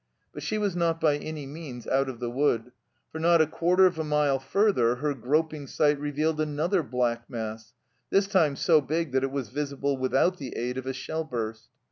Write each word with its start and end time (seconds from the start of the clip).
But 0.33 0.41
she 0.41 0.57
was 0.57 0.75
not 0.75 0.99
by 0.99 1.17
any 1.17 1.45
means 1.45 1.85
out 1.85 2.09
of 2.09 2.19
the 2.19 2.31
wood, 2.31 2.71
for 3.11 3.19
not 3.19 3.39
a 3.39 3.45
quarter 3.45 3.85
of 3.85 3.99
a 3.99 4.03
mile 4.03 4.39
further 4.39 4.95
her 4.95 5.13
groping 5.13 5.67
sight 5.67 5.99
revealed 5.99 6.41
another 6.41 6.81
black 6.81 7.29
mass, 7.29 7.73
this 8.09 8.25
time 8.25 8.55
so 8.55 8.81
big 8.81 9.11
that 9.11 9.21
it 9.23 9.29
was 9.31 9.49
visible 9.49 9.95
without 9.97 10.37
the 10.39 10.55
aid 10.57 10.79
of 10.79 10.87
a 10.87 10.93
shell 10.93 11.23
burst. 11.23 11.69